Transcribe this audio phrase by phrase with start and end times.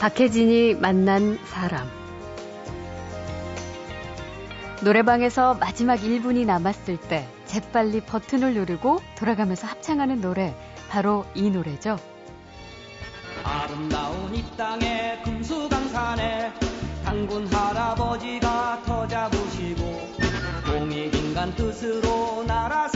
[0.00, 1.88] 박혜진이 만난 사람.
[4.84, 10.54] 노래방에서 마지막 1분이 남았을 때 재빨리 버튼을 누르고 돌아가면서 합창하는 노래,
[10.88, 11.98] 바로 이 노래죠.
[13.42, 16.52] 아름다운 이 땅에 금수강산에
[17.04, 20.00] 당군 할아버지가 터 잡으시고
[20.64, 22.86] 공익인간 뜻으로 나라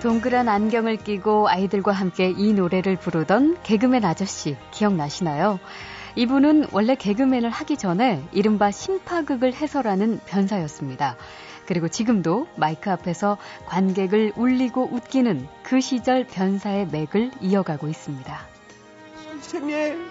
[0.00, 5.60] 동그란 안경을 끼고 아이들과 함께 이 노래를 부르던 개그맨 아저씨 기억나시나요?
[6.16, 11.16] 이분은 원래 개그맨을 하기 전에 이른바 심파극을 해설하는 변사였습니다.
[11.66, 13.36] 그리고 지금도 마이크 앞에서
[13.66, 18.40] 관객을 울리고 웃기는 그 시절 변사의 맥을 이어가고 있습니다.
[19.24, 20.08] 선생님,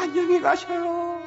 [0.00, 1.20] 안녕히 가셔요.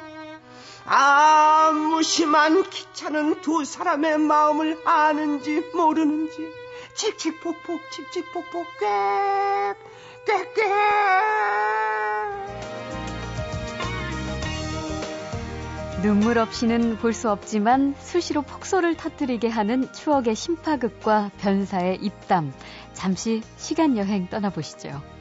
[0.86, 9.76] 아, 무심한 기차는 두 사람의 마음을 아는지 모르는지 칙칙폭폭 칙칙폭폭 꽥
[10.26, 11.56] 꽥꽥
[16.02, 22.52] 눈물 없이는 볼 수 없지만 수시로 폭소를 터뜨리게 하는 추억의 심파극과 변사의 입담.
[22.92, 25.15] 잠시 시간 여행 떠나보시죠.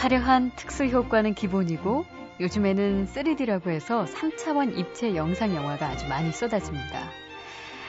[0.00, 2.06] 화려한 특수 효과는 기본이고
[2.40, 7.10] 요즘에는 3D라고 해서 3차원 입체 영상 영화가 아주 많이 쏟아집니다.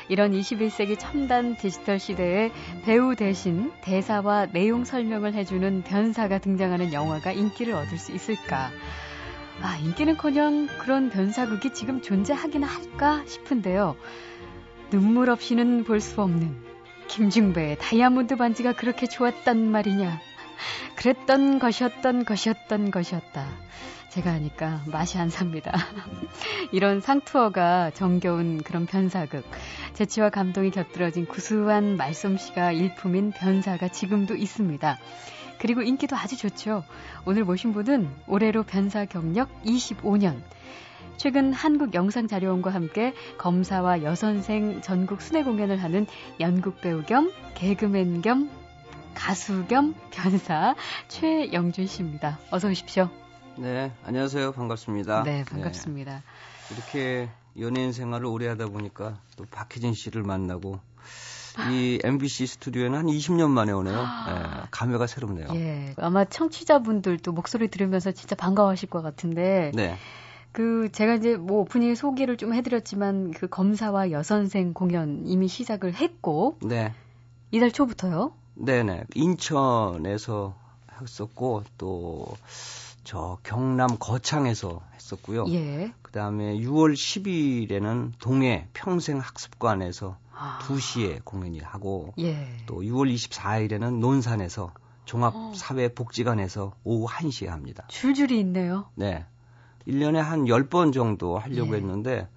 [0.10, 2.52] 이런 21세기 첨단 디지털 시대에
[2.84, 8.72] 배우 대신 대사와 내용 설명을 해주는 변사가 등장하는 영화가 인기를 얻을 수 있을까?
[9.62, 13.96] 아, 인기는커녕 그런 변사극이 지금 존재하기나 할까 싶은데요.
[14.90, 16.58] 눈물 없이는 볼 수 없는
[17.08, 20.31] 김중배의 다이아몬드 반지가 그렇게 좋았단 말이냐.
[20.96, 23.48] 그랬던 것이었던 것이었던 것이었다.
[24.10, 25.72] 제가 하니까 맛이 안 삽니다.
[26.74, 29.46] 이런 상투어가 정겨운 그런 변사극.
[29.94, 35.00] 재치와 감동이 곁들어진 구수한 말솜씨가 일품인 변사가 지금도 있습니다.
[35.60, 36.84] 그리고 인기도 아주 좋죠.
[37.26, 40.42] 오늘 모신 분은 올해로 변사 경력 25년.
[41.16, 46.08] 최근 한국 영상 자료원과 함께 검사와 여선생 전국 순회 공연을 하는
[46.40, 48.50] 연극 배우 겸 개그맨 겸
[49.14, 50.76] 가수 겸 변사
[51.08, 52.40] 최영준 씨입니다.
[52.50, 53.10] 어서 오십시오.
[53.58, 54.54] 네, 안녕하세요.
[54.54, 55.24] 반갑습니다.
[55.24, 56.12] 네, 반갑습니다.
[56.14, 57.30] 네, 이렇게
[57.60, 60.80] 연예인 생활을 오래 하다 보니까 또 박혜진 씨를 만나고
[61.72, 63.96] 이 MBC 스튜디오에는 한 20년 만에 오네요.
[63.96, 64.04] 네,
[64.72, 65.48] 감회가 새롭네요.
[65.56, 69.72] 예, 아마 청취자분들도 목소리 들으면서 진짜 반가워하실 것 같은데.
[69.76, 69.98] 네.
[70.54, 76.58] 그 제가 이제 뭐 오프닝 소개를 좀 해드렸지만 그 검사와 여선생 공연 이미 시작을 했고.
[76.62, 76.94] 네.
[77.52, 78.34] 이달 초부터요?
[78.56, 79.06] 네네.
[79.16, 80.56] 인천에서
[81.02, 82.36] 했었고 또
[83.04, 85.46] 저 경남 거창에서 했었고요.
[85.50, 85.94] 예.
[86.02, 90.60] 그다음에 6월 10일에는 동해 평생학습관에서 아.
[90.62, 92.48] 2시에 공연이 하고 예.
[92.68, 94.72] 또 6월 24일에는 논산에서
[95.06, 97.86] 종합사회복지관에서 오후 1시에 합니다.
[97.90, 98.86] 줄줄이 있네요.
[98.96, 99.26] 네.
[99.88, 101.78] 1년에 한 10번 정도 하려고 예.
[101.80, 102.30] 했는데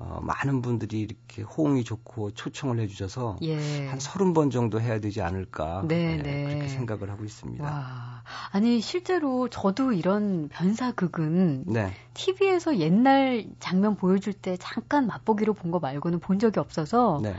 [0.00, 3.86] 어, 많은 분들이 이렇게 호응이 좋고 초청을 해주셔서 예.
[3.88, 6.44] 한 서른 번 정도 해야 되지 않을까 네, 네, 네.
[6.44, 7.64] 그렇게 생각을 하고 있습니다.
[7.64, 8.22] 와.
[8.52, 11.92] 아니 실제로 저도 이런 변사극은 네.
[12.14, 17.34] TV에서 옛날 장면 보여줄 때 잠깐 맛보기로 본 거 말고는 본 적이 없어서 네.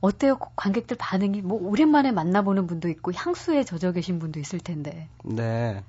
[0.00, 0.38] 어때요?
[0.56, 5.08] 관객들 반응이 뭐 오랜만에 만나보는 분도 있고 향수에 젖어 계신 분도 있을 텐데.
[5.24, 5.84] 네,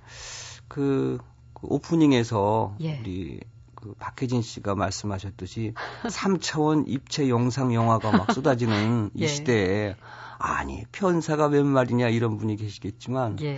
[0.68, 1.18] 그,
[1.54, 3.00] 그 오프닝에서 예.
[3.00, 3.40] 우리
[3.82, 5.74] 그 박혜진 씨가 말씀하셨듯이
[6.04, 9.28] 3차원 입체 영상 영화가 막 쏟아지는 이 예.
[9.28, 9.96] 시대에
[10.38, 13.58] 아니 편사가 웬 말이냐 이런 분이 계시겠지만 예.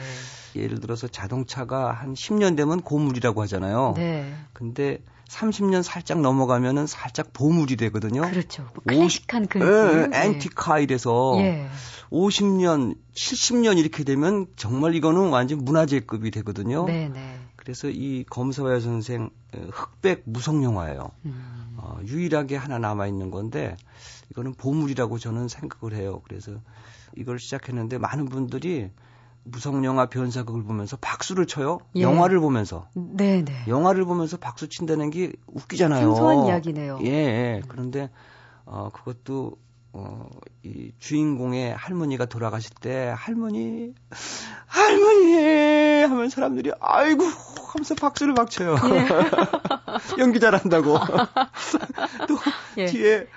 [0.55, 3.93] 예를 들어서 자동차가 한 10년 되면 고물이라고 하잖아요.
[3.95, 4.33] 네.
[4.53, 4.99] 근데
[5.29, 8.21] 30년 살짝 넘어가면은 살짝 보물이 되거든요.
[8.21, 8.63] 그렇죠.
[8.73, 11.67] 뭐 클래식한 그 예, 예, 앤티카 이래서 예.
[12.11, 16.85] 50년, 70년 이렇게 되면 정말 이거는 완전 문화재급이 되거든요.
[16.85, 17.39] 네, 네.
[17.61, 19.29] 그래서 이 검사와의 선생
[19.71, 21.11] 흑백 무성 영화예요.
[21.25, 21.75] 음.
[21.77, 23.77] 어, 유일하게 하나 남아 있는 건데
[24.31, 26.23] 이거는 보물이라고 저는 생각을 해요.
[26.27, 26.53] 그래서
[27.15, 28.89] 이걸 시작했는데 많은 분들이
[29.43, 31.77] 무성 영화 변사극을 보면서 박수를 쳐요.
[31.97, 32.01] 예.
[32.01, 32.87] 영화를 보면서.
[32.95, 33.53] 네, 네.
[33.67, 36.01] 영화를 보면서 박수 친다는 게 웃기잖아요.
[36.01, 36.97] 생소한 이야기네요.
[37.03, 37.61] 예, 예.
[37.67, 38.09] 그런데
[38.65, 39.57] 어 그것도
[39.93, 40.29] 어,
[40.63, 43.93] 이 주인공의 할머니가 돌아가실 때 할머니
[44.65, 47.23] 할머니 하면 사람들이 아이고
[47.73, 48.75] 하면서 박수를 막 쳐요.
[48.75, 49.07] 예.
[50.19, 50.97] 연기 잘한다고.
[52.27, 52.37] 또
[52.77, 52.85] 예.
[52.85, 53.27] 뒤에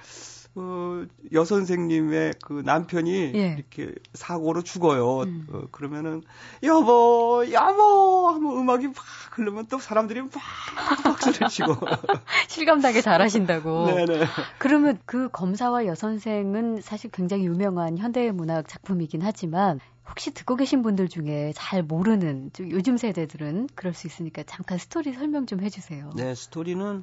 [0.57, 3.55] 어, 여선생님의 그 남편이 예.
[3.59, 5.23] 이렇게 사고로 죽어요.
[5.23, 5.47] 음.
[5.51, 6.23] 어, 그러면은
[6.63, 8.97] 여보, 여보 하면 음악이 막
[9.33, 10.31] 흐르면 또 사람들이 막
[11.03, 11.75] 박수를 치고
[12.49, 13.87] 실감나게 잘하신다고.
[13.87, 14.25] 네네.
[14.59, 21.09] 그러면 그 검사와 여선생은 사실 굉장히 유명한 현대 문학 작품이긴 하지만 혹시 듣고 계신 분들
[21.09, 26.11] 중에 잘 모르는 요즘 세대들은 그럴 수 있으니까 잠깐 스토리 설명 좀 해주세요.
[26.15, 27.03] 네, 스토리는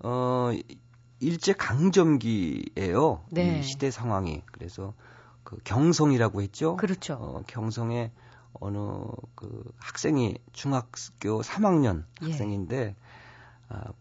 [0.00, 0.50] 어
[1.24, 3.24] 일제 강점기예요.
[3.30, 3.58] 네.
[3.58, 4.92] 이 시대 상황이 그래서
[5.42, 6.76] 그 경성이라고 했죠.
[6.76, 7.14] 그렇죠.
[7.14, 8.12] 어, 경성에
[8.60, 8.78] 어느
[9.34, 12.26] 그 학생이 중학교 3학년 예.
[12.26, 13.13] 학생인데 아,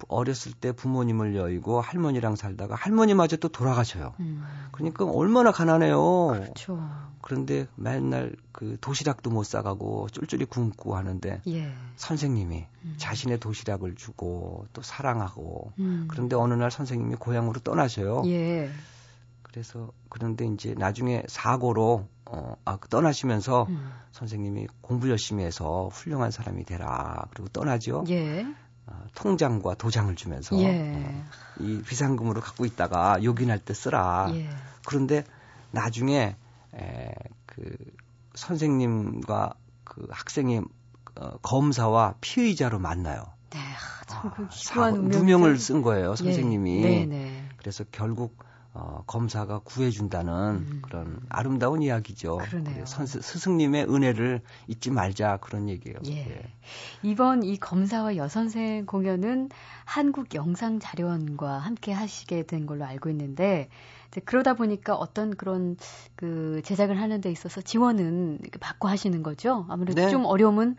[0.08, 4.14] 어렸을 때 부모님을 여의고 할머니랑 살다가 할머니마저 또 돌아가셔요.
[4.20, 4.44] 음.
[4.72, 6.28] 그러니까 얼마나 가난해요.
[6.28, 6.80] 그렇죠.
[7.22, 11.74] 그런데 맨날 그 도시락도 못 사가고 쫄쫄이 굶고 하는데 예.
[11.96, 12.94] 선생님이 음.
[12.98, 16.08] 자신의 도시락을 주고 또 사랑하고 음.
[16.10, 18.24] 그런데 어느 날 선생님이 고향으로 떠나셔요.
[18.26, 18.70] 예.
[19.42, 23.92] 그래서 그런데 이제 나중에 사고로 어, 아, 그 떠나시면서 음.
[24.12, 27.26] 선생님이 공부 열심히 해서 훌륭한 사람이 되라.
[27.30, 28.04] 그리고 떠나죠.
[28.10, 28.46] 예.
[28.86, 30.94] 어, 통장과 도장을 주면서 예.
[30.96, 31.24] 어,
[31.60, 34.32] 이 비상금으로 갖고 있다가 요긴할 때 쓰라.
[34.34, 34.50] 예.
[34.86, 35.24] 그런데
[35.72, 36.36] 나중에
[36.76, 37.12] 에,
[37.46, 37.76] 그
[38.36, 39.54] 선생님과
[39.84, 40.62] 그 학생이
[41.16, 43.24] 어, 검사와 피의자로 만나요.
[43.52, 43.60] 네,
[44.08, 46.78] 참 아, 사, 누명을 쓴 거예요, 선생님이.
[46.78, 46.82] 예.
[46.82, 47.50] 네, 네.
[47.58, 48.38] 그래서 결국
[48.76, 50.80] 어, 검사가 구해준다는 음.
[50.82, 52.38] 그런 아름다운 이야기죠.
[52.38, 52.86] 그러네요.
[52.86, 55.98] 선, 스승님의 은혜를 잊지 말자 그런 얘기예요.
[56.08, 56.28] 예.
[56.28, 56.42] 예.
[57.04, 59.50] 이번 이 검사와 여선생 공연은
[59.86, 63.70] 한국영상자료원과 함께 하시게 된 걸로 알고 있는데
[64.26, 65.78] 그러다 보니까 어떤 그런
[66.16, 69.68] 그 제작을 하는 데 있어서 지원은 받고 하시는 거죠.
[69.70, 70.10] 아무래도 네.
[70.10, 70.78] 좀 어려움은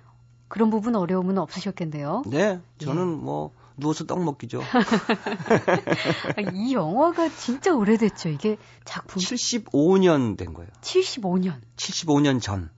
[0.49, 2.25] 그런 부분 어려움은 없으셨겠네요.
[2.27, 3.23] 네, 저는 예.
[3.23, 4.63] 뭐 누워서 떡 먹기죠.
[6.55, 8.29] 이 영화가 진짜 오래됐죠.
[8.29, 10.71] 이게 작품 75년 된 거예요.
[10.81, 11.61] 75년.
[11.77, 12.71] 75년 전.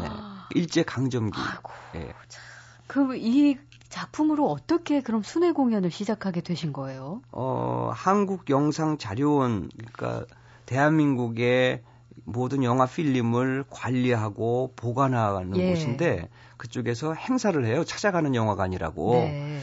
[0.00, 0.08] 네.
[0.54, 1.38] 일제 강점기.
[1.38, 1.72] 아이고.
[1.92, 2.12] 네.
[2.86, 3.58] 그이
[3.88, 7.22] 작품으로 어떻게 그럼 순회 공연을 시작하게 되신 거예요?
[7.32, 10.24] 어, 한국 영상 자료원 그러니까
[10.66, 11.82] 대한민국의
[12.24, 15.70] 모든 영화 필름을 관리하고 보관하는 예.
[15.70, 17.84] 곳인데 그쪽에서 행사를 해요.
[17.84, 19.14] 찾아가는 영화관이라고.
[19.14, 19.60] 네.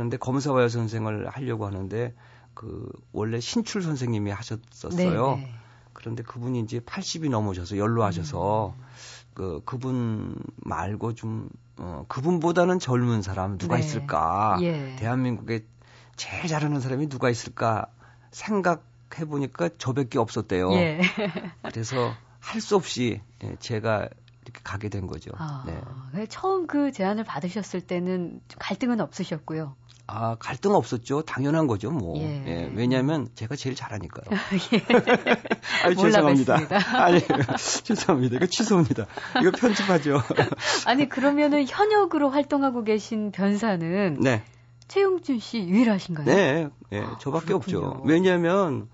[0.00, 2.14] 그런데 검사와 여 선생을 하려고 하는데
[2.54, 5.36] 그 원래 신출 선생님이 하셨었어요.
[5.36, 5.54] 네, 네.
[5.92, 8.84] 그런데 그분이 이제 80이 넘으셔서 연로하셔서 음.
[9.34, 13.80] 그 그분 말고 좀 어, 그분보다는 젊은 사람 누가 네.
[13.80, 14.56] 있을까?
[14.62, 14.96] 예.
[14.96, 15.66] 대한민국에
[16.16, 17.84] 제일 잘하는 사람이 누가 있을까
[18.30, 20.72] 생각해 보니까 저밖에 없었대요.
[20.72, 21.02] 예.
[21.62, 24.08] 그래서 할 수 없이 예, 제가
[24.44, 25.30] 이렇게 가게 된 거죠.
[25.36, 25.62] 아,
[26.14, 26.24] 네.
[26.26, 29.76] 처음 그 제안을 받으셨을 때는 갈등은 없으셨고요.
[30.12, 31.22] 아, 갈등 없었죠.
[31.22, 32.16] 당연한 거죠, 뭐.
[32.18, 32.44] 예.
[32.46, 34.24] 예 왜냐하면 제가 제일 잘하니까요.
[34.74, 34.82] 예.
[35.86, 36.58] 아니, 죄송합니다.
[37.00, 37.20] 아니,
[37.84, 38.36] 죄송합니다.
[38.36, 39.06] 이거 취소입니다.
[39.40, 40.20] 이거 편집하죠.
[40.86, 44.42] 아니, 그러면은 현역으로 활동하고 계신 변사는 네.
[44.88, 46.26] 최용준 씨 유일하신가요?
[46.26, 48.02] 네, 네 저밖에 아, 없죠.
[48.04, 48.88] 왜냐하면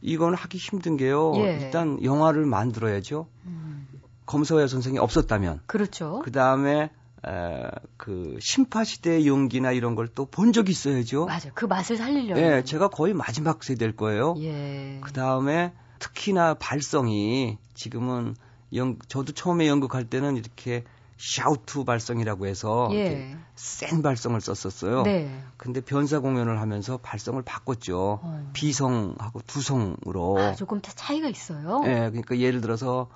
[0.00, 1.34] 이건 하기 힘든 게요.
[1.36, 1.58] 예.
[1.60, 3.28] 일단 영화를 만들어야죠.
[3.46, 3.86] 음.
[4.26, 5.60] 검서야 선생이 없었다면.
[5.66, 6.20] 그렇죠.
[6.24, 6.90] 그 다음에
[7.26, 7.62] 에,
[7.96, 11.26] 그 심파 시대의 용기나 이런 걸 또 본 적이 있어야죠.
[11.26, 11.50] 맞아.
[11.54, 12.40] 그 맛을 살리려고.
[12.40, 14.34] 예, 제가 거의 마지막 세대일 거예요.
[14.38, 14.98] 예.
[15.02, 18.36] 그 다음에 특히나 발성이 지금은
[18.74, 20.84] 연, 저도 처음에 연극할 때는 이렇게
[21.16, 23.36] 샤우트 발성이라고 해서 예.
[23.56, 25.02] 센 발성을 썼었어요.
[25.02, 25.28] 네.
[25.56, 28.20] 근데 변사 공연을 하면서 발성을 바꿨죠.
[28.22, 28.50] 어.
[28.52, 30.38] 비성하고 두성으로.
[30.38, 31.82] 아, 조금 차이가 있어요.
[31.86, 33.08] 예, 그러니까 예를 들어서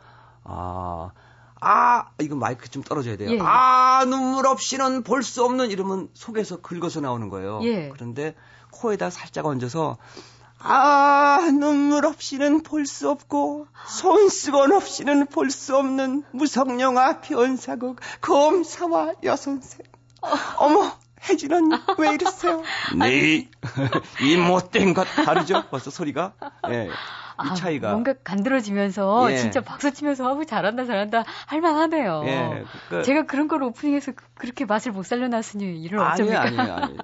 [0.43, 1.11] 아
[1.65, 3.31] 아, 이거 마이크 좀 떨어져야 돼요.
[3.33, 3.39] 예.
[3.41, 7.61] 아, 눈물 없이는 볼 수 없는 이러면 속에서 긁어서 나오는 거예요.
[7.63, 7.89] 예.
[7.91, 8.35] 그런데
[8.73, 9.97] 코에다 살짝 얹어서
[10.59, 19.81] 아, 눈물 없이는 볼 수 없고 손수건 없이는 볼 수 없는 무성영화 변사극 검사와 여선생.
[20.59, 20.69] 어.
[20.69, 20.93] 머
[21.29, 22.63] 혜진은 왜 이러세요?
[22.97, 23.49] 네,
[24.23, 25.65] 이 못된 것 다르죠?
[25.71, 26.33] 벌써 소리가.
[26.71, 26.89] 예.
[27.43, 27.49] 네.
[27.49, 29.37] 이 아, 차이가 뭔가 간드러지면서 예.
[29.37, 32.23] 진짜 박수 치면서 하고 잘한다 잘한다 할만하네요.
[32.27, 32.65] 예.
[32.89, 36.41] 그 제가 그런 걸 오프닝에서 그렇게 맛을 못 살려놨으니 이를 어쩝니까?
[36.41, 36.97] 아니 아니 아니.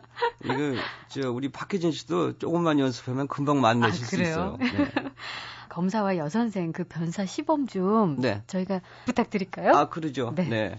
[0.45, 4.57] 이거 저 우리 박혜진 씨도 조금만 연습하면 금방 만나실 아, 수 있어요.
[4.61, 4.67] 네.
[5.69, 8.43] 검사와 여선생 그 변사 시범 좀 네.
[8.47, 9.73] 저희가 부탁드릴까요?
[9.75, 10.33] 아 그러죠.
[10.35, 10.49] 네.
[10.49, 10.79] 네.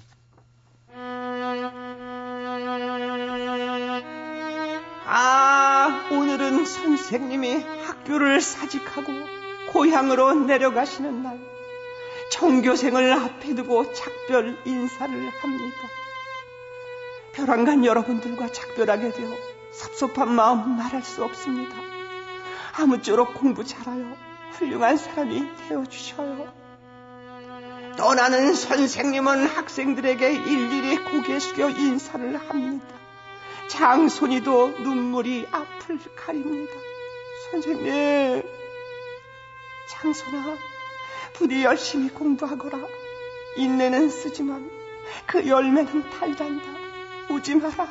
[5.12, 9.12] 아, 오늘은 선생님이 학교를 사직하고
[9.72, 11.40] 고향으로 내려가시는 날,
[12.32, 15.78] 청교생을 앞에 두고 작별 인사를 합니다.
[17.34, 19.30] 벼랑간 여러분들과 작별하게 되어
[19.72, 21.76] 섭섭한 마음 말할 수 없습니다.
[22.78, 24.16] 아무쪼록 공부 잘하여
[24.54, 26.52] 훌륭한 사람이 되어주셔요.
[27.98, 32.86] 떠나는 선생님은 학생들에게 일일이 고개 숙여 인사를 합니다.
[33.68, 36.74] 장손이도 눈물이 앞을 가립니다.
[37.52, 38.44] 선생님,
[39.90, 40.58] 장손아,
[41.34, 42.78] 부디 열심히 공부하거라.
[43.58, 44.70] 인내는 쓰지만
[45.26, 46.66] 그 열매는 달단다.
[47.30, 47.88] 오지 마라.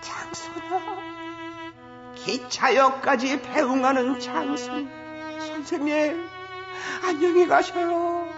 [0.00, 1.02] 장손아.
[2.14, 4.88] 기차역까지 배웅하는 장손.
[5.40, 6.28] 선생님,
[7.04, 8.32] 안녕히 가셔요.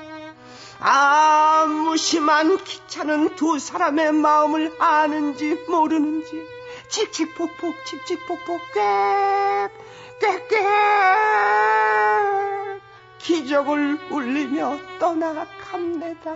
[0.81, 6.47] 아, 무심한 기차는 두 사람의 마음을 아는지 모르는지
[6.89, 9.71] 칙칙폭폭 칙칙폭폭 꽥
[10.21, 12.44] 꽥꽥
[13.29, 16.31] 기적을 울리며 떠나갑니다.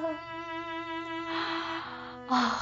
[2.31, 2.59] 아,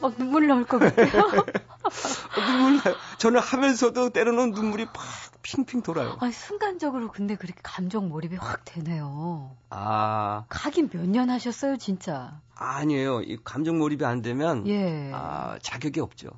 [0.00, 1.08] 어, 눈물 나올 것 같아요.
[1.84, 2.94] 어, 눈물 나요.
[3.18, 4.94] 저는 하면서도 때로는 눈물이 팍
[5.42, 6.16] 핑핑 돌아요.
[6.20, 9.56] 아, 순간적으로 근데 그렇게 감정 몰입이 확 되네요.
[9.70, 10.44] 아.
[10.48, 12.40] 가긴 몇 년 하셨어요, 진짜?
[12.56, 13.20] 아니에요.
[13.22, 15.10] 이 감정 몰입이 안 되면 예.
[15.12, 16.28] 아, 자격이 없죠.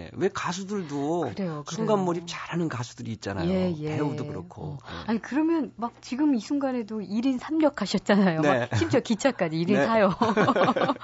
[0.00, 3.50] 예, 왜 가수들도 그래요, 순간 몰입 잘하는 가수들이 있잖아요.
[3.50, 3.96] 예, 예.
[3.96, 4.78] 배우도 그렇고.
[4.82, 5.10] 예.
[5.10, 8.40] 아니 그러면 막 지금 이 순간에도 1인 3역 하셨잖아요.
[8.40, 8.68] 네.
[8.76, 9.86] 심지어 기차까지 1인 네.
[9.86, 10.16] 4역.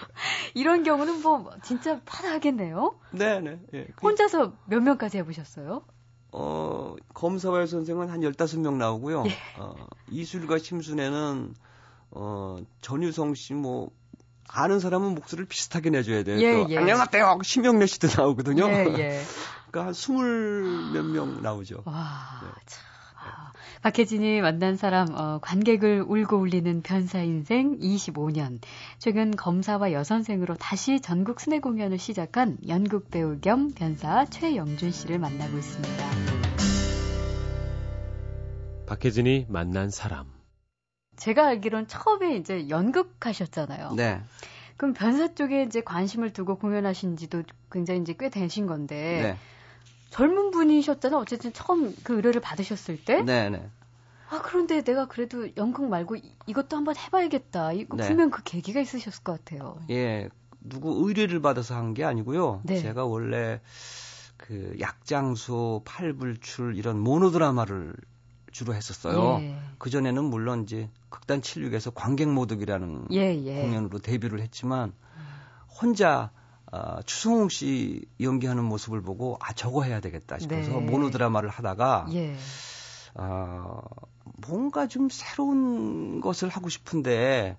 [0.55, 2.99] 이런 경우는 뭐 진짜 파다하겠네요.
[3.12, 3.61] 네, 네.
[3.75, 3.87] 예.
[3.97, 5.83] 그 혼자서 몇 명까지 해 보셨어요?
[6.33, 9.25] 어, 검사발 선생은 한 15명 나오고요.
[9.26, 9.61] 예.
[9.61, 9.75] 어,
[10.11, 11.55] 이술과 심순애는
[12.12, 13.91] 어, 전유성 씨 뭐
[14.49, 16.38] 아는 사람은 목소리를 비슷하게 내줘야 돼요.
[16.41, 16.79] 예, 또 예.
[16.79, 17.41] 안녕하세요.
[17.43, 18.69] 심영래 씨도 나오거든요.
[18.69, 19.23] 예, 예.
[19.71, 21.83] 그러니까 한 스물 몇 명 나오죠.
[21.85, 22.49] 와, 네.
[22.67, 22.83] 참.
[23.19, 28.61] 아, 박혜진이 만난 사람, 어, 관객을 울고 울리는 변사 인생 25년.
[28.99, 35.59] 최근 검사와 여선생으로 다시 전국 순회 공연을 시작한 연극 배우 겸 변사 최영준 씨를 만나고
[35.59, 36.07] 있습니다.
[38.87, 40.36] 박혜진이 만난 사람.
[41.17, 43.93] 제가 알기론 처음에 이제 연극 하셨잖아요.
[43.97, 44.21] 네.
[44.77, 49.21] 그럼 변사 쪽에 이제 관심을 두고 공연하신 지도 굉장히 이제 꽤 되신 건데.
[49.23, 49.39] 네.
[50.11, 51.21] 젊은 분이셨잖아요.
[51.21, 53.23] 어쨌든 처음 그 의뢰를 받으셨을 때.
[53.23, 53.69] 네, 네.
[54.31, 57.73] 아, 그런데 내가 그래도 연극 말고 이것도 한번 해봐야겠다.
[57.73, 58.07] 이거 네.
[58.07, 59.79] 분명 그 계기가 있으셨을 것 같아요.
[59.91, 60.29] 예.
[60.61, 62.61] 누구 의뢰를 받아서 한 게 아니고요.
[62.65, 62.77] 네.
[62.81, 63.61] 제가 원래
[64.37, 67.95] 그 약장수, 팔불출 이런 모노드라마를
[68.57, 69.39] 주로 했었어요.
[69.43, 69.59] 예.
[69.77, 73.61] 그 전에는 물론 이제 극단 76에서 관객 모독이라는 예, 예.
[73.61, 74.95] 공연으로 데뷔를 했지만
[75.79, 76.31] 혼자
[76.73, 80.81] 아, 추성웅 씨 연기하는 모습을 보고 아 저거 해야 되겠다 싶어서 네.
[80.81, 82.35] 모노 드라마를 하다가 예.
[83.15, 83.79] 아,
[84.49, 87.59] 뭔가 좀 새로운 것을 하고 싶은데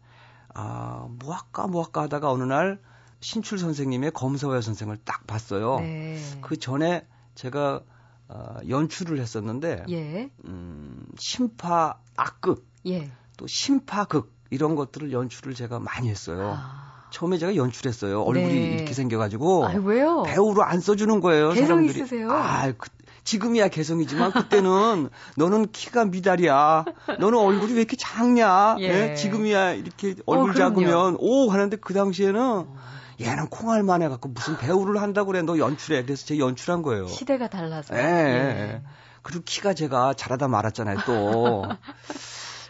[0.56, 2.82] 아, 뭐 할까 뭐 할까 하다가 어느 날
[3.20, 5.80] 신출 선생님의 검사와 선생을 딱 봤어요.
[5.80, 6.18] 네.
[6.42, 7.84] 그 전에 제가
[8.30, 10.30] 어, 연출을 했었는데 예.
[10.46, 13.10] 음, 심파 악극 예.
[13.38, 16.56] 또 심파극 이런 것들을 연출을 제가 많이 했어요.
[16.58, 16.88] 아.
[17.10, 18.22] 처음에 제가 연출했어요.
[18.22, 18.76] 얼굴이 네.
[18.76, 20.24] 이렇게 생겨가지고 아, 왜요?
[20.24, 21.50] 배우로 안 써주는 거예요.
[21.52, 22.00] 개성 사람들이.
[22.00, 22.30] 있으세요?
[22.32, 22.90] 아, 그,
[23.24, 26.86] 지금이야 개성이지만 그때는 너는 키가 미달이야.
[27.20, 28.76] 너는 얼굴이 왜 이렇게 작냐?
[28.80, 28.90] 예.
[28.90, 29.16] 네?
[29.16, 32.42] 지금이야 이렇게 얼굴 어, 작으면 오 하는데 그 당시에는.
[32.42, 32.76] 어.
[33.20, 35.42] 얘는 콩알만 해갖고 무슨 배우를 한다고 그래.
[35.42, 36.04] 너 연출해.
[36.04, 37.08] 그래서 제가 연출한 거예요.
[37.08, 37.96] 시대가 달라서.
[37.96, 38.00] 예.
[38.00, 38.82] 예.
[39.24, 41.66] 그리고 키가 제가 잘하다 말았잖아요, 또.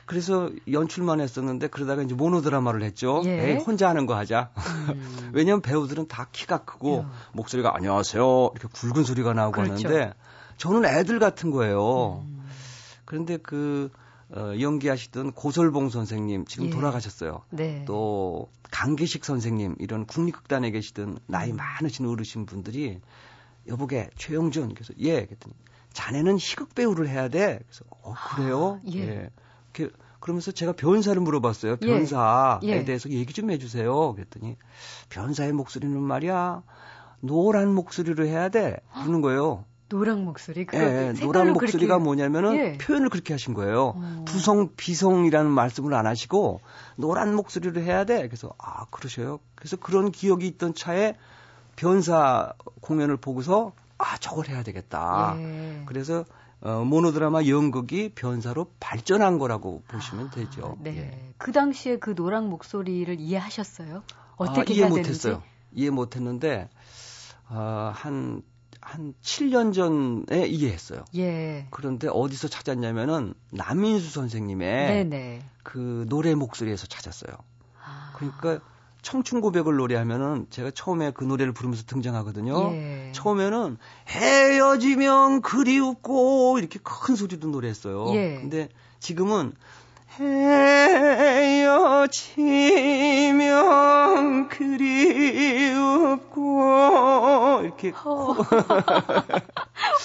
[0.08, 3.22] 그래서 연출만 했었는데 그러다가 이제 모노 드라마를 했죠.
[3.26, 3.52] 예.
[3.52, 4.52] 에이, 혼자 하는 거 하자.
[4.56, 5.32] 음.
[5.36, 7.12] 왜냐면 배우들은 다 키가 크고 야.
[7.34, 9.88] 목소리가 안녕하세요 이렇게 굵은 소리가 나오고 그렇죠.
[9.90, 10.14] 하는데
[10.56, 12.24] 저는 애들 같은 거예요.
[12.26, 12.48] 음.
[13.04, 13.92] 그런데 그
[14.30, 16.70] 어, 연기하시던 고설봉 선생님 지금 예.
[16.70, 17.44] 돌아가셨어요.
[17.50, 17.86] 네.
[17.86, 21.56] 또 강계식 선생님 이런 국립극단에 계시던 나이 음.
[21.56, 23.00] 많으신 어르신 분들이
[23.68, 25.54] 여보게 최영준 그래서 예 그랬더니
[25.94, 27.60] 자네는 희극 배우를 해야 돼.
[27.66, 28.82] 그래서 어 그래요?
[28.84, 29.00] 아, 예.
[29.00, 29.30] 예.
[29.72, 31.78] 그, 그러면서 제가 변사를 물어봤어요.
[31.82, 31.88] 예.
[31.88, 32.84] 변사에 예.
[32.84, 34.14] 대해서 얘기 좀 해주세요.
[34.14, 34.58] 그랬더니
[35.10, 36.64] 변사의 목소리는 말이야
[37.22, 38.78] 노란 목소리로 해야 돼.
[38.94, 39.64] 그러는 거예요.
[39.90, 40.66] 노랑 목소리?
[40.66, 42.04] 그 예, 노란 목소리가 그렇게...
[42.04, 42.78] 뭐냐면은 예.
[42.78, 43.94] 표현을 그렇게 하신 거예요.
[43.96, 44.26] 어.
[44.28, 46.60] 부성, 비성이라는 말씀을 안 하시고
[46.96, 48.28] 노란 목소리로 해야 돼.
[48.28, 49.40] 그래서 아 그러셔요.
[49.56, 51.16] 그래서 그런 기억이 있던 차에
[51.76, 55.36] 변사 공연을 보고서 아 저걸 해야 되겠다.
[55.40, 55.84] 예.
[55.86, 56.26] 그래서
[56.60, 60.76] 어, 모노드라마 연극이 변사로 발전한 거라고 보시면 되죠.
[60.80, 60.98] 아, 네.
[60.98, 61.34] 예.
[61.38, 64.04] 그 당시에 그 노랑 목소리를 이해하셨어요?
[64.38, 65.44] 어떻게 아, 이해 못했어요.
[65.72, 66.70] 이해 못했는데
[67.50, 68.42] 어, 한
[68.88, 71.04] 한 7년 전에 이해했어요.
[71.18, 71.68] 예.
[71.72, 75.42] 그런데 어디서 찾았냐면은 남인수 선생님의 네네.
[75.64, 77.36] 그 노래 목소리에서 찾았어요.
[77.84, 78.14] 아.
[78.16, 78.62] 그러니까
[79.02, 82.72] 청춘 고백을 노래하면은 제가 처음에 그 노래를 부르면서 등장하거든요.
[82.76, 83.12] 예.
[83.14, 83.78] 처음에는
[84.08, 88.16] 헤어지면 그리웠고 이렇게 큰 소리도 노래했어요.
[88.16, 88.36] 예.
[88.40, 88.70] 근데
[89.02, 89.52] 지금은
[93.18, 96.38] 헤어지면 그리웠고
[97.64, 98.36] 이렇게 어.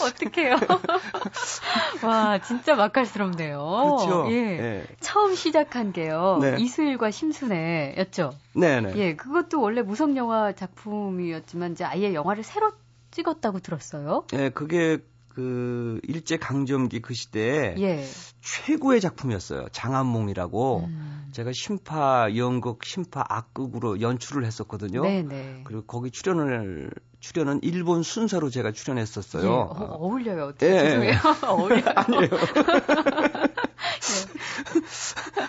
[0.03, 0.57] 어떡해요.
[2.05, 3.59] 와, 진짜 맛깔스럽네요.
[3.59, 4.27] 그렇죠.
[4.31, 4.41] 예.
[4.43, 4.85] 네.
[5.01, 6.39] 처음 시작한 게요.
[6.41, 6.57] 네.
[6.59, 8.35] 이수일과 심순애였죠.
[8.55, 8.93] 네, 네.
[8.97, 12.73] 예, 그것도 원래 무성 영화 작품이었지만 이제 아예 영화를 새로
[13.11, 14.25] 찍었다고 들었어요.
[14.33, 14.99] 예, 그게
[15.35, 18.05] 그 일제 강점기 그 시대에 예.
[18.43, 19.67] 최고의 작품이었어요.
[19.73, 21.29] 장안몽이라고 음.
[21.33, 25.03] 제가 심파 연극 심파 악극으로 연출을 했었거든요.
[25.03, 25.23] 네네.
[25.23, 25.61] 네.
[25.65, 29.45] 그리고 거기 출연을 출연은 일본 순서로 제가 출연했었어요.
[29.45, 29.49] 예.
[29.49, 30.69] 어, 울려요 예.
[30.69, 31.19] 죄송해요.
[31.49, 31.83] 어울려요.
[31.95, 32.29] 아니에요.
[32.29, 32.39] 네.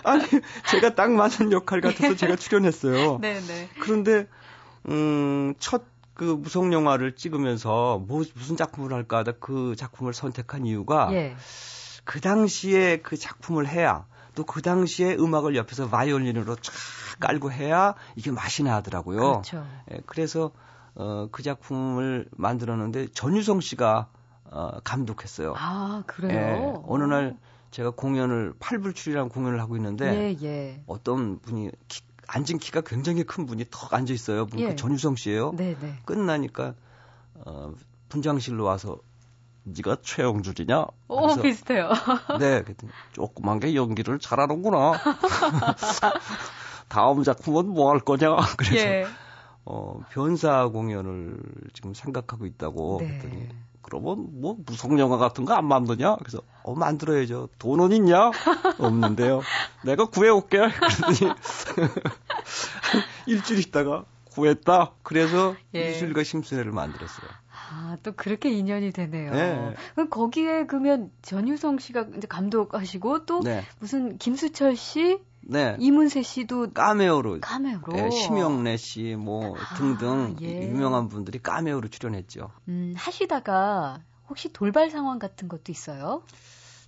[0.02, 0.24] 아니
[0.70, 2.16] 제가 딱 맞는 역할 같아서 예.
[2.16, 3.18] 제가 출연했어요.
[3.18, 3.40] 네네.
[3.40, 3.68] 네.
[3.80, 4.28] 그런데
[4.88, 5.82] 음, 첫
[6.14, 11.36] 그 무성 영화를 찍으면서 뭐 무슨 작품을 할까 하다 그 작품을 선택한 이유가 예.
[12.04, 16.72] 그 당시에 그 작품을 해야 또 그 당시에 음악을 옆에서 바이올린으로 쫙
[17.20, 19.20] 깔고 해야 이게 맛이 나더라고요.
[19.20, 19.64] 그렇죠.
[19.92, 20.50] 예, 그래서
[20.94, 24.08] 어, 그 작품을 만들었는데 전유성 씨가
[24.44, 25.54] 어, 감독했어요.
[25.56, 26.32] 아 그래요?
[26.32, 27.36] 예, 어느 날
[27.70, 30.82] 제가 공연을 팔불출이라는 공연을 하고 있는데 예, 예.
[30.86, 34.46] 어떤 분이 키, 앉은 키가 굉장히 큰 분이 턱 앉아 있어요.
[34.46, 34.74] 그 예.
[34.76, 35.52] 전유성 씨예요.
[35.56, 35.76] 네네.
[35.80, 35.98] 네.
[36.04, 36.74] 끝나니까
[37.34, 37.72] 어,
[38.08, 38.98] 분장실로 와서
[39.64, 40.86] 네가 최영주이냐?
[41.08, 41.90] 오 비슷해요.
[42.38, 44.92] 네, 그랬더니 조그만 게 연기를 잘하는구나.
[46.88, 48.36] 다음 작품은 뭐 할 거냐?
[48.56, 49.06] 그래서 예.
[49.64, 51.38] 어, 변사 공연을
[51.72, 53.06] 지금 생각하고 있다고 네.
[53.18, 53.48] 그랬더니
[53.84, 56.16] 그러면 뭐 무성 영화 같은 거 안 만드냐?
[56.16, 57.48] 그래서 어 만들어야죠.
[57.58, 58.30] 돈은 있냐?
[58.78, 59.42] 없는데요.
[59.84, 60.58] 내가 구해올게.
[60.58, 61.32] 그랬더니
[63.26, 64.92] 일주일 있다가 구했다.
[65.02, 65.90] 그래서 예.
[65.90, 67.28] 이술과 심수회를 만들었어요.
[67.70, 69.32] 아, 또 그렇게 인연이 되네요.
[69.32, 69.74] 네.
[69.94, 73.64] 그럼 거기에 그러면 전유성 씨가 이제 감독하시고 또 네.
[73.78, 75.76] 무슨 김수철 씨, 네.
[75.78, 80.68] 이문세 씨도 까메오로 까메오로 네, 심형래 씨 뭐 등등 아, 예.
[80.68, 82.50] 유명한 분들이 까메오로 출연했죠.
[82.68, 86.22] 음, 하시다가 혹시 돌발 상황 같은 것도 있어요?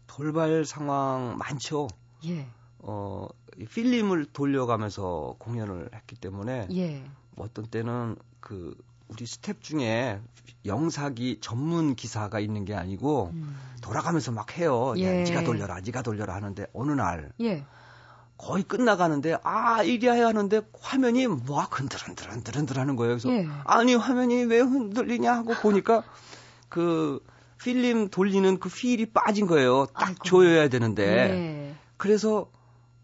[0.07, 1.89] 돌발 상황 많죠.
[2.27, 2.47] 예.
[2.79, 3.29] 어,
[3.73, 7.05] 필름을 돌려가면서 공연을 했기 때문에 예.
[7.37, 8.75] 어떤 때는 그
[9.09, 10.21] 우리 스텝 중에
[10.65, 13.57] 영사기 전문 기사가 있는 게 아니고 음.
[13.83, 14.95] 돌아가면서 막 해요.
[14.97, 15.21] 예.
[15.21, 17.65] 야, 네가 돌려라, 네가 돌려라 하는데 어느 날 예.
[18.39, 23.15] 거의 끝나가는데 아 이리야 하는데 화면이 막 흔들흔들 흔들흔들 하는 거예요.
[23.15, 23.49] 그래서 예.
[23.65, 26.03] 아니 화면이 왜 흔들리냐 하고 보니까
[26.69, 27.21] 그
[27.63, 29.87] 필름 돌리는 그 휠이 빠진 거예요.
[29.95, 30.23] 딱 아이고.
[30.25, 31.75] 조여야 되는데 예.
[31.97, 32.51] 그래서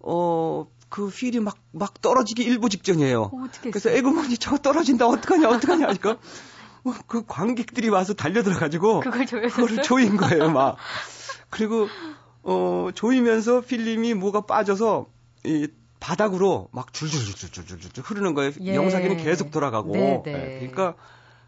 [0.01, 0.67] 어.
[0.93, 3.23] 그 휠이 막, 막 떨어지기 일부 직전이에요.
[3.23, 6.19] 어, 그래서 에그머니 저거 떨어진다, 어떡하냐, 어떡하냐 하니까,
[6.83, 10.77] 뭐, 그 관객들이 와서 달려들어가지고, 그걸 그거를 조인 거예요, 막.
[11.49, 11.89] 그리고,
[12.43, 15.07] 어, 조이면서 필름이 뭐가 빠져서,
[15.45, 15.69] 이
[16.01, 18.53] 바닥으로 막 줄줄줄줄줄줄줄 흐르는 거예요.
[18.61, 18.75] 예.
[18.75, 19.93] 영상기는 계속 돌아가고.
[19.93, 20.23] 네네.
[20.25, 20.33] 네.
[20.33, 20.95] 네, 그러니까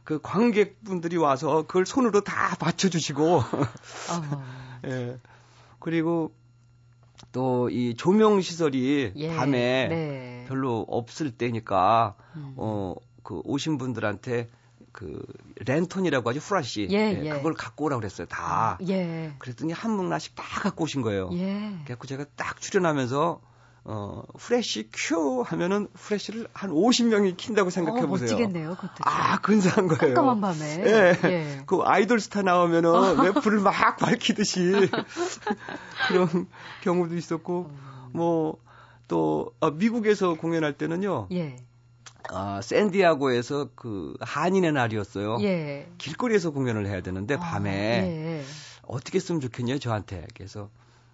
[0.04, 3.42] 그 관객분들이 와서 그걸 손으로 다 받쳐주시고.
[4.86, 5.18] 예.
[5.80, 6.32] 그리고
[7.32, 9.36] 또 이 조명 시설이 예.
[9.36, 10.44] 밤에 네.
[10.48, 12.54] 별로 없을 때니까 음.
[12.56, 14.48] 어그 오신 분들한테
[14.92, 15.20] 그
[15.66, 17.30] 랜턴이라고 하죠 후라시 예, 예, 예.
[17.30, 19.32] 그걸 갖고 오라 그랬어요 다 예.
[19.38, 21.72] 그랬더니 한 뭉나씩 다 갖고 오신 거예요 예.
[21.84, 23.40] 그래갖고 제가 딱 출연하면서
[23.86, 28.28] 어, 플래시 큐 하면은 플래시를 한 50명이 킨다고 생각해 보세요.
[28.28, 28.94] 어, 멋지겠네요, 그것도.
[29.00, 30.14] 아, 근사한 거예요.
[30.14, 30.84] 깜깜한 밤에.
[30.86, 31.18] 예.
[31.24, 31.62] 예.
[31.66, 34.72] 그 아이돌 스타 나오면은 왜 불을 막 밝히듯이
[36.08, 36.48] 그런
[36.82, 38.08] 경우도 있었고 어.
[38.12, 41.28] 뭐또 아, 미국에서 공연할 때는요.
[41.32, 41.56] 예.
[42.30, 45.38] 아, 샌디에고에서 그 한인의 날이었어요.
[45.42, 45.90] 예.
[45.98, 48.42] 길거리에서 공연을 해야 되는데 밤에 아, 예.
[48.86, 50.26] 어떻게 쓰면 좋겠냐 저한테.
[50.34, 50.70] 그래서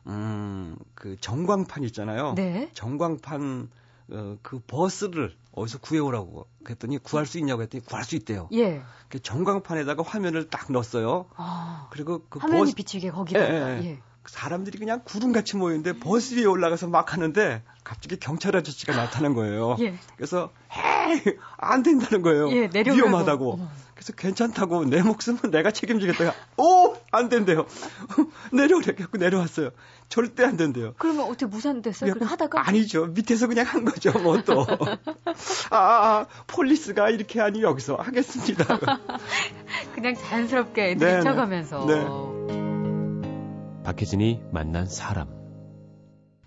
[0.06, 2.34] 음, 그 전광판 있잖아요.
[2.36, 2.70] 네.
[2.74, 3.68] 전광판
[4.12, 8.48] 어, 그 버스를 어디서 구해오라고 그랬더니 구할 수 있냐고 했더니 구할 수 있대요.
[8.52, 8.82] 예.
[9.08, 11.26] 그 전광판에다가 화면을 딱 넣었어요.
[11.36, 13.48] 아, 그리고 그 화면이 버스, 비치게 거기다가.
[13.48, 13.84] 예, 예.
[13.84, 13.98] 예.
[14.26, 19.76] 사람들이 그냥 구름같이 모이는데 버스 위에 올라가서 막 하는데 갑자기 경찰 아저씨가 나타난 거예요.
[19.80, 19.94] 예.
[20.16, 22.50] 그래서 헤이 안 된다는 거예요.
[22.52, 23.52] 예, 위험하다고.
[23.54, 23.68] 어머.
[24.00, 27.66] 그래서 괜찮다고 내 목숨은 내가 책임지겠다가 오 안 된대요.
[28.52, 29.70] 내려오래 갖고 내려왔어요.
[30.08, 30.94] 절대 안 된대요.
[30.98, 32.14] 그러면 어떻게 무산됐어요?
[32.14, 33.06] 그럼 하다가 아니죠.
[33.06, 34.12] 밑에서 그냥 한 거죠.
[34.20, 34.64] 뭐 또.
[35.70, 38.78] 아, 아, 폴리스가 이렇게 하니 여기서 하겠습니다.
[39.94, 41.86] 그냥 자연스럽게 들쳐가면서.
[41.86, 41.94] 네.
[41.94, 43.82] 네.
[43.84, 45.39] 박혜진이 만난 사람.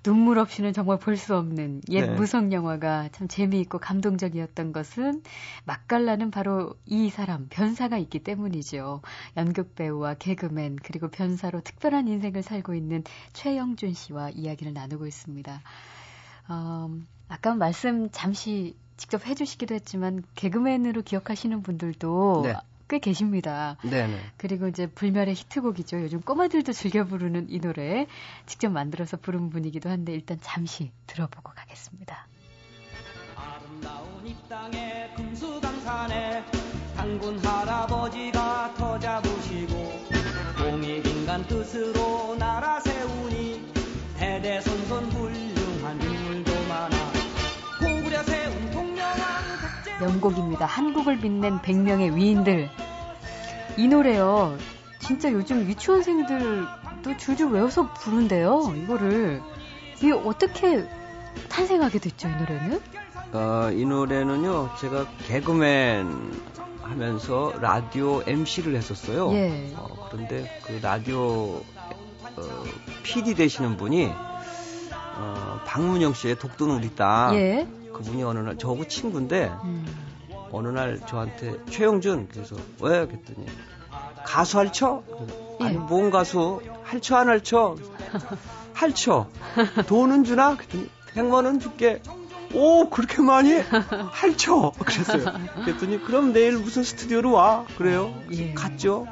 [0.03, 2.13] 눈물 없이는 정말 볼 수 없는 옛 네.
[2.13, 5.23] 무성 영화가 참 재미있고 감동적이었던 것은
[5.63, 9.01] 맛깔나는 바로 이 사람 변사가 있기 때문이죠.
[9.37, 15.61] 연극 배우와 개그맨 그리고 변사로 특별한 인생을 살고 있는 최영준 씨와 이야기를 나누고 있습니다.
[16.49, 16.89] 어,
[17.29, 22.55] 아까 말씀 잠시 직접 해주시기도 했지만 개그맨으로 기억하시는 분들도 네.
[22.93, 23.75] 꽤 계십니다.
[23.81, 24.19] 네네.
[24.37, 26.03] 그리고 이제 불멸의 히트곡이죠.
[26.03, 28.05] 요즘 꼬마들도 즐겨 부르는 이 노래
[28.45, 32.27] 직접 만들어서 부른 분이기도 한데 일단 잠시 들어보고 가겠습니다.
[33.35, 36.45] 아름다운 이 땅에 금수강산에
[36.95, 39.91] 당군 할아버지가 터 잡으시고
[40.59, 43.73] 공익인간 뜻으로 나라 세우니
[44.19, 46.95] 대대손손 훌륭한 인물도 많아
[47.79, 48.63] 고구려 세운
[50.03, 50.65] 명곡입니다.
[50.65, 52.69] 한국을 빛낸 100명의 위인들.
[53.77, 54.57] 이 노래요.
[54.99, 58.73] 진짜 요즘 유치원생들도 줄줄 외워서 부른대요.
[58.83, 59.41] 이거를.
[59.97, 60.87] 이게 어떻게
[61.49, 62.81] 탄생하게 됐죠, 이 노래는?
[63.33, 66.31] 어, 이 노래는요, 제가 개그맨
[66.81, 69.31] 하면서 라디오 MC를 했었어요.
[69.33, 69.73] 예.
[69.75, 71.61] 어, 그런데 그 라디오
[72.35, 72.63] 어,
[73.03, 74.11] PD 되시는 분이
[75.17, 77.35] 어, 박문영 씨의 독도는 우리 땅.
[77.35, 77.67] 예.
[77.93, 79.85] 그분이 어느 날 저하고 친구인데 음.
[80.53, 83.47] 어느 날 저한테 최영준 그래서 왜 그랬더니
[84.23, 85.03] 가수 할쳐?
[85.61, 85.65] 예.
[85.65, 87.75] 아니 뭔 가수 할쳐 안 할쳐?
[88.73, 89.27] 할쳐
[89.87, 90.55] 돈은 주나?
[90.55, 92.01] 그랬더니 100만 원 줄게.
[92.53, 93.51] 오 그렇게 많이
[94.11, 95.33] 할쳐 그랬어요.
[95.65, 98.13] 그랬더니 그럼 내일 무슨 스튜디오로 와 그래요.
[98.31, 98.53] 예.
[98.53, 99.07] 갔죠.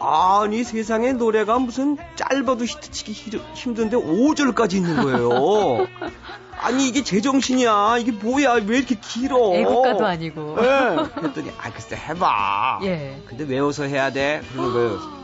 [0.00, 5.86] 아니 세상에 노래가 무슨 짧아도 히트치기 힘든데 5절까지 있는 거예요.
[6.58, 7.98] 아니 이게 제정신이야.
[7.98, 8.54] 이게 뭐야?
[8.54, 9.54] 왜 이렇게 길어?
[9.54, 10.56] 애국가도 아니고.
[10.60, 10.96] 네.
[11.14, 12.80] 그랬더니 아 글쎄 해봐.
[12.82, 13.22] 예.
[13.26, 14.42] 근데 외워서 해야 돼.
[14.52, 15.16] 그러는 거예요.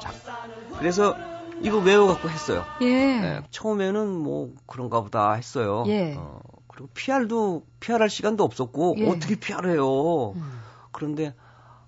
[0.00, 0.12] 자,
[0.78, 1.16] 그래서
[1.62, 2.64] 이거 외워갖고 했어요.
[2.82, 2.86] 예.
[2.86, 5.84] 네, 처음에는 뭐 그런가 보다 했어요.
[5.86, 6.14] 예.
[6.16, 9.08] 어, 그리고 PR도 PR할 시간도 없었고 예.
[9.08, 10.32] 어떻게 PR해요?
[10.32, 10.60] 음.
[10.90, 11.34] 그런데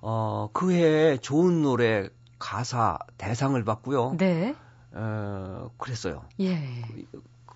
[0.09, 4.15] 어, 그 해에 좋은 노래 가사 대상을 받고요.
[4.17, 4.55] 네.
[4.93, 6.23] 어, 그랬어요.
[6.39, 6.61] 예.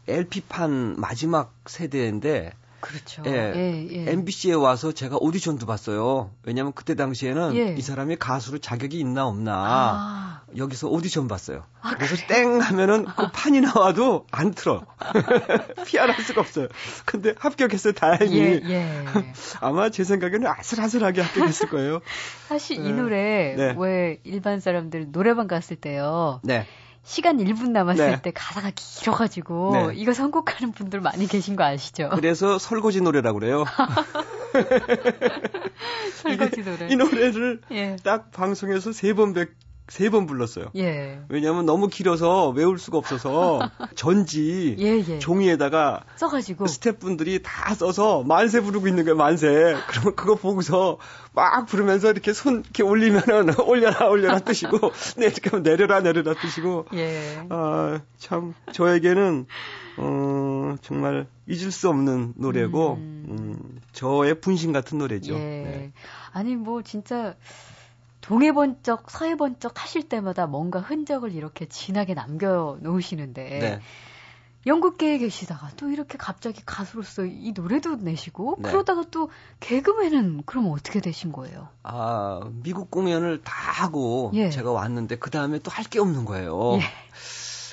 [0.09, 3.23] LP판 마지막 세대인데 그렇죠.
[3.27, 4.11] 예, 예, 예.
[4.13, 6.31] MBC에 와서 제가 오디션도 봤어요.
[6.45, 7.75] 왜냐면 그때 당시에는 예.
[7.77, 10.41] 이 사람이 가수로 자격이 있나 없나 아.
[10.57, 11.65] 여기서 오디션 봤어요.
[11.81, 12.27] 아, 그래서 그래?
[12.27, 14.85] 땡 하면은 그 판이 나와도 안 틀어.
[15.87, 16.69] 피할할 수가 없어요.
[17.05, 17.93] 근데 합격했어요.
[17.93, 18.39] 다행히.
[18.39, 19.05] 예, 예.
[19.61, 22.01] 아마 제 생각에는 아슬아슬하게 합격했을 거예요.
[22.49, 22.93] 사실 이 네.
[22.93, 23.75] 노래 네.
[23.79, 26.41] 왜 일반 사람들 노래방 갔을 때요.
[26.43, 26.67] 네.
[27.03, 28.23] 시간 1분 남았을 네.
[28.23, 29.93] 때 가사가 길어가지고 네.
[29.97, 32.11] 이거 선곡하는 분들 많이 계신 거 아시죠?
[32.15, 33.65] 그래서 설거지 노래라고 그래요.
[36.23, 36.89] 설거지 노래.
[36.91, 37.97] 이 노래를 예.
[38.05, 39.33] 딱 방송에서 세 번
[39.91, 40.67] 세 번 불렀어요.
[40.77, 41.21] 예.
[41.29, 43.59] 왜냐하면 너무 길어서 외울 수가 없어서
[43.97, 45.19] 전지 예, 예.
[45.19, 49.17] 종이에다가 써가지고 스태프분들이 다 써서 만세 부르고 있는 거예요.
[49.17, 49.77] 만세.
[49.89, 50.99] 그러면 그거 보고서
[51.33, 54.79] 막 부르면서 이렇게 손 이렇게 올리면은 올려라 올려라 뜻이고
[55.19, 56.87] 네 이렇게 하면 내려라 내려라 뜻이고.
[56.95, 57.41] 예.
[57.51, 59.47] 아참 저에게는
[59.99, 63.27] 어 정말 잊을 수 없는 노래고 음.
[63.29, 65.35] 음 저의 분신 같은 노래죠.
[65.35, 65.39] 예.
[65.39, 65.93] 네.
[66.33, 67.35] 아니 뭐 진짜.
[68.21, 73.81] 동해 번쩍 서해 번쩍 하실 때마다 뭔가 흔적을 이렇게 진하게 남겨 놓으시는데 네.
[74.67, 78.69] 영국계에 계시다가 또 이렇게 갑자기 가수로서 이 노래도 내시고 네.
[78.71, 79.31] 그러다가 또
[79.61, 81.69] 개그맨은 그럼 어떻게 되신 거예요?
[81.83, 84.51] 아 미국 공연을 다 하고 예.
[84.51, 86.75] 제가 왔는데 그 다음에 또 할 게 없는 거예요.
[86.75, 86.81] 예.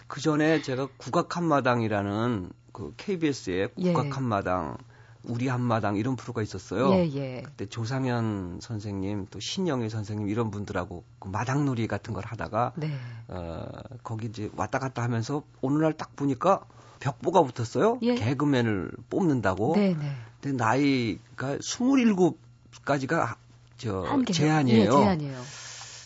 [0.07, 4.10] 그 전에 제가 국악 한마당이라는 그 KBS의 국악 예.
[4.12, 4.77] 한마당
[5.23, 6.91] 우리 한마당 이런 프로가 있었어요.
[6.93, 7.41] 예, 예.
[7.43, 12.91] 그때 조상현 선생님 또 신영애 선생님 이런 분들하고 그 마당놀이 같은 걸 하다가 네.
[13.27, 13.65] 어
[14.03, 16.62] 거기 이제 왔다 갔다 하면서 어느 날 딱 보니까
[16.99, 17.99] 벽보가 붙었어요.
[18.03, 18.15] 예.
[18.15, 19.75] 개그맨을 뽑는다고.
[19.75, 20.12] 네, 네.
[20.41, 23.36] 근데 나이가 27까지가
[23.77, 24.82] 저 제한이에요.
[24.86, 25.41] 예, 제한이에요.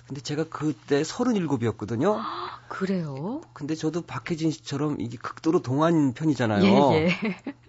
[0.08, 2.20] 근데 제가 그때 37이었거든요.
[2.68, 3.42] 그래요?
[3.54, 6.64] 근데 저도 박혜진 씨처럼 이게 극도로 동안 편이잖아요.
[6.94, 7.12] 예, 예.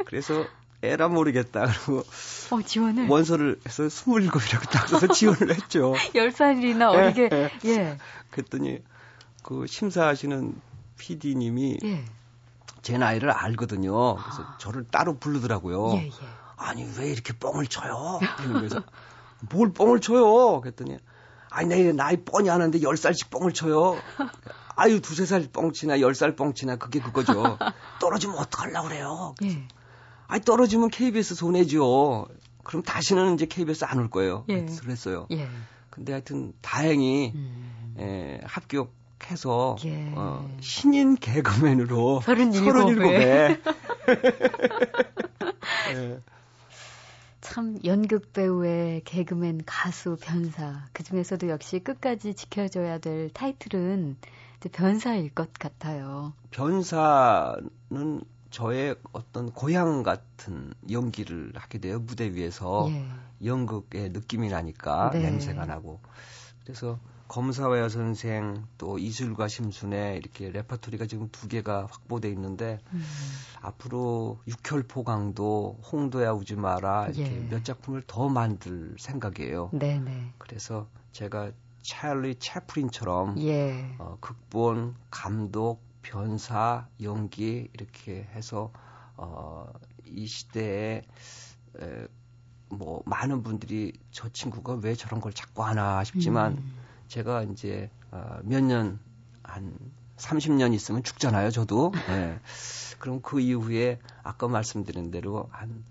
[0.07, 0.44] 그래서
[0.83, 1.66] 에라 모르겠다.
[1.87, 2.03] 그리고
[2.51, 5.92] 어, 지원을 원서를 해서 27이라고 딱 써서 지원을 했죠.
[6.14, 7.71] 10살이나 어리게 예, 예.
[7.71, 7.99] 예.
[8.31, 8.81] 그랬더니
[9.42, 10.55] 그 심사하시는
[10.99, 12.05] PD님이 예.
[12.83, 14.16] 제 나이를 알거든요.
[14.16, 14.57] 그래서 아.
[14.59, 15.92] 저를 따로 부르더라고요.
[15.95, 16.11] 예, 예.
[16.57, 18.21] 아니 왜 이렇게 뻥을 쳐요?
[18.37, 18.83] 그래서
[19.51, 20.61] 뭘 뻥을 쳐요?
[20.61, 20.97] 그랬더니
[21.51, 23.97] 아니 내 나이 뻔히 아는데 10살씩 뻥을 쳐요.
[24.75, 27.59] 아유 두세 살 뻥치나 10살 뻥치나 그게 그거죠.
[28.01, 29.35] 떨어지면 어떡하려고 그래요.
[29.45, 29.66] 예.
[30.33, 32.27] 아니 떨어지면 KBS 손해죠.
[32.64, 34.47] 그럼 다시는 이제 KBS 안 올 거예요.
[34.49, 34.64] 예.
[34.64, 35.27] 그랬어요.
[35.31, 35.47] 예.
[35.90, 37.95] 근데 하여튼 다행히 음.
[37.99, 38.95] 에, 예, 합격
[39.31, 40.11] 해서 예.
[40.16, 43.61] 어, 신인 개그맨으로 37에, 37에.
[45.95, 46.18] 네.
[47.42, 54.16] 참 연극 배우의 개그맨 가수 변사 그 중에서도 역시 끝까지 지켜줘야 될 타이틀은
[54.73, 56.33] 변사일 것 같아요.
[56.53, 63.05] 변사는 저의 어떤 고향 같은 연기를 하게 돼요 무대 위에서 예.
[63.45, 65.21] 연극의 느낌이 나니까 네.
[65.23, 66.01] 냄새가 나고
[66.62, 73.03] 그래서 검사와여 선생 또 이술과 심순의 이렇게 레퍼토리가 지금 두 개가 확보돼 있는데 음.
[73.62, 77.49] 앞으로 육혈포강도 홍도야 우지 마라 이렇게 예.
[77.49, 79.71] 몇 작품을 더 만들 생각이에요.
[79.73, 80.35] 네네.
[80.37, 83.97] 그래서 제가 찰리 채프린처럼 예.
[83.99, 88.73] 어, 극본, 감독, 변사, 연기 이렇게 해서
[89.17, 89.73] 어,
[90.07, 91.03] 이 시대에
[91.81, 92.07] 에,
[92.69, 96.75] 뭐 많은 분들이 저 친구가 왜 저런 걸 자꾸 하나 싶지만 음.
[97.09, 98.99] 제가 이제 어, 몇년
[99.43, 99.79] 한
[100.17, 101.93] 30년 있으면 죽잖아요, 저도.
[102.09, 102.38] 네.
[102.99, 105.85] 그럼 그 이후에 아까 말씀드린 대로 한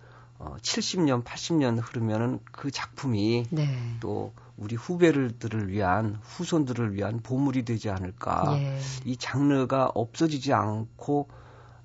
[0.44, 3.96] 어, 70년, 80년 흐르면은 그 작품이 네.
[4.00, 8.58] 또 우리 후배들을 위한 후손들을 위한 보물이 되지 않을까.
[8.58, 8.80] 예.
[9.06, 11.30] 이 장르가 없어지지 않고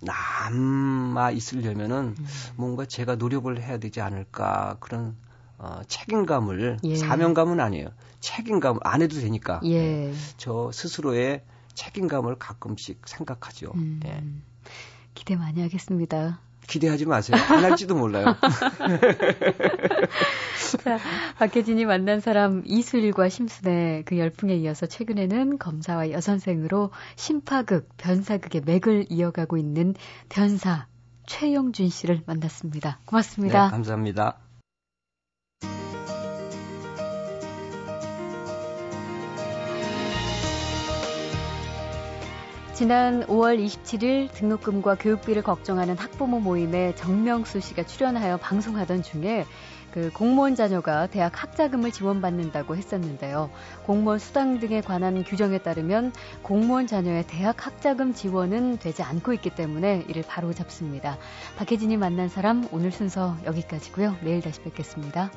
[0.01, 2.27] 남아 있으려면은 음.
[2.57, 5.17] 뭔가 제가 노력을 해야 되지 않을까 그런
[5.59, 6.97] 어, 책임감을 예.
[6.97, 7.89] 사명감은 아니에요.
[8.21, 9.83] 책임감 안 해도 되니까 예.
[9.83, 10.15] 네.
[10.39, 11.43] 저 스스로의
[11.75, 13.73] 책임감을 가끔씩 생각하죠.
[13.75, 14.01] 음.
[14.07, 14.25] 예.
[15.15, 16.41] 기대 많이 하겠습니다.
[16.67, 17.37] 기대하지 마세요.
[17.49, 18.37] 안 할지도 몰라요.
[20.83, 20.99] 자,
[21.39, 29.57] 박혜진이 만난 사람 이수일과 심순의 그 열풍에 이어서 최근에는 검사와 여선생으로 심파극, 변사극의 맥을 이어가고
[29.57, 29.95] 있는
[30.29, 30.87] 변사
[31.27, 32.99] 최영준 씨를 만났습니다.
[33.07, 33.65] 고맙습니다.
[33.67, 34.39] 네, 감사합니다.
[42.77, 49.47] 지난 5월 27일 등록금과 교육비를 걱정하는 학부모 모임에 정명수 씨가 출연하여 방송하던 중에
[49.93, 53.49] 그 공무원 자녀가 대학 학자금을 지원받는다고 했었는데요.
[53.87, 56.13] 공무원 수당 등에 관한 규정에 따르면
[56.43, 61.17] 공무원 자녀의 대학 학자금 지원은 되지 않고 있기 때문에 이를 바로 잡습니다.
[61.57, 64.17] 박혜진이 만난 사람 오늘 순서 여기까지고요.
[64.21, 65.31] 내일 다시 뵙겠습니다.